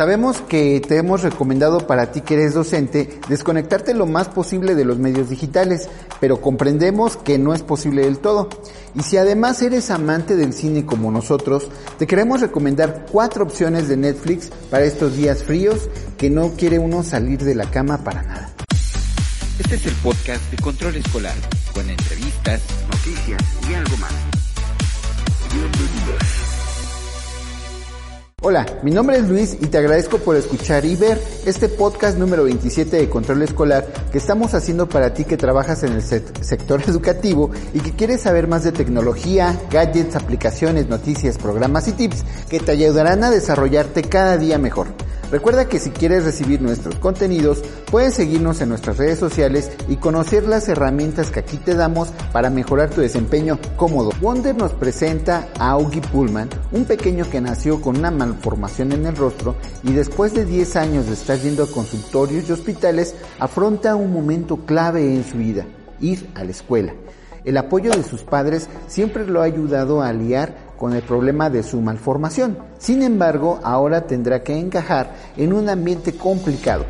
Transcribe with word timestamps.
Sabemos 0.00 0.40
que 0.40 0.80
te 0.80 0.96
hemos 0.96 1.20
recomendado 1.20 1.86
para 1.86 2.10
ti 2.10 2.22
que 2.22 2.32
eres 2.32 2.54
docente 2.54 3.20
desconectarte 3.28 3.92
lo 3.92 4.06
más 4.06 4.28
posible 4.28 4.74
de 4.74 4.86
los 4.86 4.96
medios 4.96 5.28
digitales, 5.28 5.90
pero 6.20 6.40
comprendemos 6.40 7.18
que 7.18 7.36
no 7.36 7.52
es 7.52 7.60
posible 7.60 8.04
del 8.04 8.16
todo. 8.16 8.48
Y 8.94 9.02
si 9.02 9.18
además 9.18 9.60
eres 9.60 9.90
amante 9.90 10.36
del 10.36 10.54
cine 10.54 10.86
como 10.86 11.12
nosotros, 11.12 11.68
te 11.98 12.06
queremos 12.06 12.40
recomendar 12.40 13.04
cuatro 13.12 13.44
opciones 13.44 13.88
de 13.88 13.98
Netflix 13.98 14.48
para 14.70 14.84
estos 14.84 15.18
días 15.18 15.42
fríos 15.42 15.90
que 16.16 16.30
no 16.30 16.52
quiere 16.52 16.78
uno 16.78 17.02
salir 17.02 17.44
de 17.44 17.54
la 17.54 17.70
cama 17.70 17.98
para 18.02 18.22
nada. 18.22 18.50
Este 19.58 19.74
es 19.74 19.84
el 19.84 19.94
podcast 19.96 20.50
de 20.50 20.56
Control 20.62 20.96
Escolar, 20.96 21.36
con 21.74 21.90
entrevistas, 21.90 22.62
noticias 22.90 23.42
y 23.68 23.74
algo 23.74 23.98
más. 23.98 24.14
Bienvenidos. 25.52 26.59
Hola, 28.42 28.64
mi 28.82 28.90
nombre 28.90 29.18
es 29.18 29.28
Luis 29.28 29.52
y 29.60 29.66
te 29.66 29.76
agradezco 29.76 30.16
por 30.16 30.34
escuchar 30.34 30.86
y 30.86 30.96
ver 30.96 31.22
este 31.44 31.68
podcast 31.68 32.16
número 32.16 32.44
27 32.44 32.96
de 32.96 33.10
Control 33.10 33.42
Escolar 33.42 33.86
que 34.10 34.16
estamos 34.16 34.54
haciendo 34.54 34.88
para 34.88 35.12
ti 35.12 35.26
que 35.26 35.36
trabajas 35.36 35.82
en 35.82 35.92
el 35.92 36.00
sector 36.00 36.82
educativo 36.88 37.50
y 37.74 37.80
que 37.80 37.92
quieres 37.92 38.22
saber 38.22 38.48
más 38.48 38.64
de 38.64 38.72
tecnología, 38.72 39.60
gadgets, 39.70 40.16
aplicaciones, 40.16 40.88
noticias, 40.88 41.36
programas 41.36 41.86
y 41.88 41.92
tips 41.92 42.24
que 42.48 42.60
te 42.60 42.72
ayudarán 42.72 43.24
a 43.24 43.30
desarrollarte 43.30 44.04
cada 44.04 44.38
día 44.38 44.56
mejor. 44.56 44.86
Recuerda 45.30 45.68
que 45.68 45.78
si 45.78 45.90
quieres 45.90 46.24
recibir 46.24 46.60
nuestros 46.60 46.96
contenidos, 46.96 47.62
puedes 47.88 48.14
seguirnos 48.14 48.60
en 48.60 48.68
nuestras 48.68 48.98
redes 48.98 49.20
sociales 49.20 49.70
y 49.88 49.96
conocer 49.96 50.44
las 50.44 50.68
herramientas 50.68 51.30
que 51.30 51.38
aquí 51.38 51.56
te 51.56 51.74
damos 51.74 52.08
para 52.32 52.50
mejorar 52.50 52.90
tu 52.90 53.00
desempeño 53.00 53.58
cómodo. 53.76 54.10
Wonder 54.20 54.56
nos 54.56 54.72
presenta 54.72 55.48
a 55.58 55.70
Augie 55.70 56.00
Pullman, 56.00 56.48
un 56.72 56.84
pequeño 56.84 57.30
que 57.30 57.40
nació 57.40 57.80
con 57.80 57.98
una 57.98 58.10
malformación 58.10 58.90
en 58.90 59.06
el 59.06 59.16
rostro 59.16 59.54
y 59.84 59.92
después 59.92 60.34
de 60.34 60.44
10 60.44 60.74
años 60.74 61.06
de 61.06 61.12
estar 61.12 61.38
yendo 61.38 61.62
a 61.62 61.70
consultorios 61.70 62.48
y 62.48 62.52
hospitales, 62.52 63.14
afronta 63.38 63.94
un 63.94 64.12
momento 64.12 64.56
clave 64.66 65.14
en 65.14 65.24
su 65.24 65.38
vida, 65.38 65.64
ir 66.00 66.28
a 66.34 66.42
la 66.42 66.50
escuela. 66.50 66.92
El 67.44 67.56
apoyo 67.56 67.90
de 67.92 68.02
sus 68.02 68.22
padres 68.22 68.68
siempre 68.86 69.26
lo 69.26 69.40
ha 69.40 69.44
ayudado 69.44 70.02
a 70.02 70.12
liar 70.12 70.69
con 70.80 70.94
el 70.94 71.02
problema 71.02 71.50
de 71.50 71.62
su 71.62 71.78
malformación. 71.82 72.56
Sin 72.78 73.02
embargo, 73.02 73.60
ahora 73.62 74.06
tendrá 74.06 74.42
que 74.42 74.58
encajar 74.58 75.14
en 75.36 75.52
un 75.52 75.68
ambiente 75.68 76.14
complicado. 76.14 76.86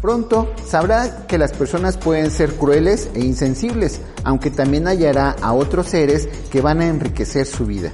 Pronto 0.00 0.52
sabrá 0.64 1.26
que 1.26 1.36
las 1.36 1.52
personas 1.52 1.96
pueden 1.96 2.30
ser 2.30 2.54
crueles 2.54 3.10
e 3.14 3.24
insensibles, 3.24 4.00
aunque 4.22 4.52
también 4.52 4.86
hallará 4.86 5.34
a 5.42 5.52
otros 5.52 5.88
seres 5.88 6.28
que 6.52 6.60
van 6.60 6.80
a 6.80 6.86
enriquecer 6.86 7.44
su 7.44 7.66
vida. 7.66 7.90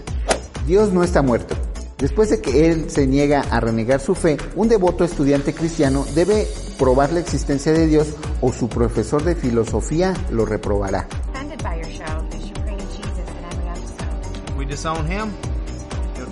Dios 0.66 0.92
no 0.92 1.04
está 1.04 1.22
muerto. 1.22 1.54
Después 1.96 2.28
de 2.28 2.42
que 2.42 2.70
él 2.70 2.90
se 2.90 3.06
niega 3.06 3.40
a 3.50 3.60
renegar 3.60 4.00
su 4.00 4.14
fe, 4.14 4.36
un 4.56 4.68
devoto 4.68 5.04
estudiante 5.04 5.54
cristiano 5.54 6.04
debe 6.14 6.46
probar 6.78 7.12
la 7.12 7.20
existencia 7.20 7.72
de 7.72 7.86
Dios 7.86 8.08
o 8.42 8.52
su 8.52 8.68
profesor 8.68 9.24
de 9.24 9.36
filosofía 9.36 10.12
lo 10.30 10.44
reprobará. 10.44 11.06
Disown 14.70 15.04
him, 15.10 15.30
he'll. 16.16 16.30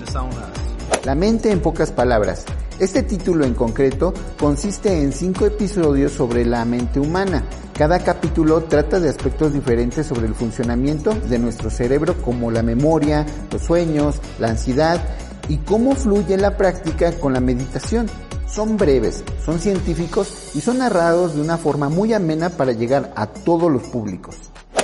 La 1.04 1.14
mente 1.14 1.50
en 1.50 1.60
pocas 1.60 1.90
palabras. 1.90 2.44
Este 2.78 3.02
título 3.02 3.44
en 3.44 3.54
concreto 3.54 4.14
consiste 4.38 5.02
en 5.02 5.12
cinco 5.12 5.46
episodios 5.46 6.12
sobre 6.12 6.44
la 6.44 6.64
mente 6.64 7.00
humana. 7.00 7.44
Cada 7.76 7.98
capítulo 8.00 8.62
trata 8.64 9.00
de 9.00 9.08
aspectos 9.08 9.52
diferentes 9.52 10.06
sobre 10.06 10.26
el 10.26 10.34
funcionamiento 10.34 11.14
de 11.14 11.38
nuestro 11.38 11.70
cerebro 11.70 12.20
como 12.22 12.50
la 12.50 12.62
memoria, 12.62 13.26
los 13.50 13.62
sueños, 13.62 14.20
la 14.38 14.48
ansiedad 14.50 15.02
y 15.48 15.58
cómo 15.58 15.94
fluye 15.94 16.36
la 16.36 16.56
práctica 16.56 17.12
con 17.12 17.32
la 17.32 17.40
meditación. 17.40 18.06
Son 18.48 18.76
breves, 18.76 19.24
son 19.44 19.58
científicos 19.58 20.52
y 20.54 20.60
son 20.60 20.78
narrados 20.78 21.34
de 21.34 21.40
una 21.40 21.58
forma 21.58 21.88
muy 21.88 22.12
amena 22.12 22.50
para 22.50 22.72
llegar 22.72 23.12
a 23.16 23.26
todos 23.26 23.70
los 23.70 23.82
públicos. 23.82 24.36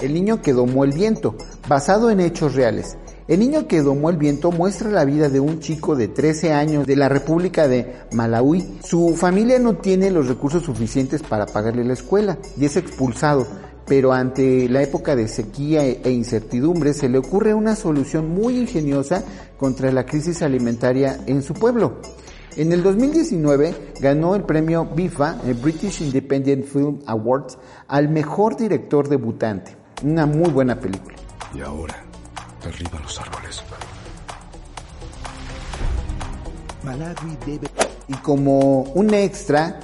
El 0.03 0.13
niño 0.15 0.43
que 0.43 0.53
domó 0.53 0.85
el 0.85 0.93
viento, 0.93 1.37
basado 1.69 2.11
en 2.11 2.21
hechos 2.21 2.55
reales. 2.55 2.97
El 3.27 3.41
niño 3.41 3.67
que 3.67 3.81
domó 3.81 4.11
el 4.11 4.19
viento 4.19 4.53
muestra 4.53 4.91
la 4.91 5.07
vida 5.07 5.31
de 5.31 5.41
un 5.41 5.61
chico 5.61 5.97
de 5.97 6.09
13 6.09 6.53
años 6.53 6.87
de 6.87 6.95
la 6.95 7.09
República 7.09 7.69
de 7.69 7.95
Malawi. 8.13 8.81
Su 8.85 9.15
familia 9.17 9.59
no 9.59 9.79
tiene 9.79 10.11
los 10.11 10.29
recursos 10.29 10.65
suficientes 10.65 11.23
para 11.23 11.47
pagarle 11.47 11.85
la 11.85 11.95
escuela 11.95 12.37
y 12.59 12.67
es 12.67 12.77
expulsado, 12.77 13.47
pero 13.87 14.13
ante 14.13 14.69
la 14.69 14.83
época 14.83 15.17
de 15.17 15.29
sequía 15.29 15.87
e 15.87 16.11
incertidumbre 16.11 16.93
se 16.93 17.09
le 17.09 17.17
ocurre 17.17 17.55
una 17.55 17.77
solución 17.77 18.29
muy 18.29 18.59
ingeniosa 18.59 19.25
contra 19.57 19.91
la 19.91 20.05
crisis 20.05 20.43
alimentaria 20.43 21.19
en 21.27 21.43
su 21.43 21.55
pueblo. 21.55 22.01
En 22.57 22.73
el 22.73 22.83
2019 22.83 23.95
ganó 24.01 24.37
el 24.37 24.45
premio 24.45 24.85
BIFA, 24.85 25.41
el 25.47 25.55
British 25.55 26.03
Independent 26.03 26.65
Film 26.65 27.01
Awards, 27.07 27.59
al 27.89 28.11
mejor 28.11 28.57
director 28.57 29.09
debutante. 29.09 29.84
Una 30.03 30.27
muy 30.27 30.51
buena 30.51 30.79
película. 30.79 31.17
Y 31.55 31.61
ahora, 31.61 31.95
derriba 32.63 32.99
los 33.01 33.21
árboles. 33.21 33.63
Y 38.09 38.15
como 38.17 38.83
un 38.83 39.15
extra, 39.15 39.81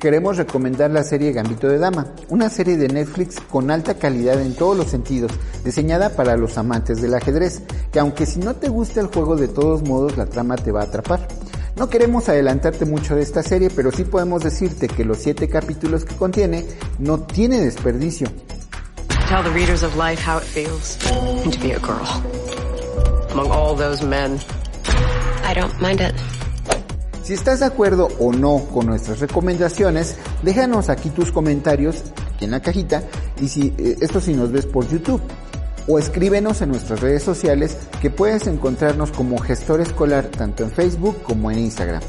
queremos 0.00 0.36
recomendar 0.38 0.90
la 0.90 1.04
serie 1.04 1.32
Gambito 1.32 1.68
de 1.68 1.78
Dama, 1.78 2.14
una 2.28 2.48
serie 2.48 2.76
de 2.76 2.88
Netflix 2.88 3.38
con 3.40 3.70
alta 3.70 3.94
calidad 3.98 4.40
en 4.40 4.54
todos 4.54 4.76
los 4.76 4.88
sentidos, 4.88 5.32
diseñada 5.64 6.10
para 6.10 6.36
los 6.36 6.56
amantes 6.56 7.02
del 7.02 7.14
ajedrez, 7.14 7.62
que 7.90 8.00
aunque 8.00 8.26
si 8.26 8.40
no 8.40 8.54
te 8.54 8.68
gusta 8.68 9.00
el 9.00 9.08
juego 9.08 9.36
de 9.36 9.48
todos 9.48 9.82
modos 9.82 10.16
la 10.16 10.26
trama 10.26 10.56
te 10.56 10.72
va 10.72 10.80
a 10.80 10.84
atrapar. 10.84 11.28
No 11.76 11.88
queremos 11.88 12.28
adelantarte 12.28 12.84
mucho 12.84 13.16
de 13.16 13.22
esta 13.22 13.42
serie, 13.42 13.70
pero 13.74 13.90
sí 13.90 14.04
podemos 14.04 14.42
decirte 14.42 14.88
que 14.88 15.04
los 15.04 15.18
siete 15.18 15.48
capítulos 15.48 16.04
que 16.04 16.14
contiene 16.14 16.66
no 16.98 17.20
tiene 17.20 17.60
desperdicio. 17.60 18.28
Tell 19.32 19.42
the 19.42 19.50
readers 19.50 19.82
of 19.82 19.96
life 19.96 20.20
how 20.20 20.36
it 20.36 20.44
feels 20.44 20.98
to 20.98 21.58
be 21.58 21.72
a 21.72 21.78
girl 21.78 22.06
among 23.30 23.50
all 23.50 23.74
those 23.74 24.04
men. 24.04 24.38
I 25.42 25.54
don't 25.54 25.72
mind 25.80 26.02
it. 26.02 26.14
Si 27.22 27.32
estás 27.32 27.60
de 27.60 27.64
acuerdo 27.64 28.08
o 28.18 28.30
no 28.30 28.66
con 28.74 28.84
nuestras 28.84 29.20
recomendaciones, 29.20 30.16
déjanos 30.42 30.90
aquí 30.90 31.08
tus 31.08 31.32
comentarios, 31.32 32.04
aquí 32.34 32.44
en 32.44 32.50
la 32.50 32.60
cajita, 32.60 33.04
y 33.40 33.48
si 33.48 33.72
eh, 33.78 33.96
esto 34.02 34.20
si 34.20 34.34
nos 34.34 34.52
ves 34.52 34.66
por 34.66 34.86
YouTube. 34.86 35.22
O 35.88 35.98
escríbenos 35.98 36.60
en 36.60 36.68
nuestras 36.68 37.00
redes 37.00 37.22
sociales 37.22 37.78
que 38.02 38.10
puedes 38.10 38.46
encontrarnos 38.46 39.12
como 39.12 39.38
gestor 39.38 39.80
escolar 39.80 40.26
tanto 40.26 40.62
en 40.62 40.70
Facebook 40.70 41.22
como 41.22 41.50
en 41.50 41.58
Instagram. 41.60 42.02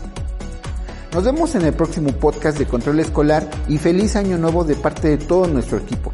Nos 1.14 1.24
vemos 1.24 1.56
en 1.56 1.62
el 1.62 1.74
próximo 1.74 2.12
podcast 2.12 2.58
de 2.58 2.66
Control 2.66 3.00
Escolar 3.00 3.50
y 3.70 3.78
feliz 3.78 4.18
año 4.18 4.38
nuevo 4.38 4.66
de 4.66 4.76
parte 4.76 5.08
de 5.08 5.18
todo 5.20 5.48
nuestro 5.48 5.78
equipo. 5.78 6.13